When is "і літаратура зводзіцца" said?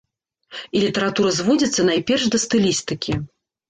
0.77-1.89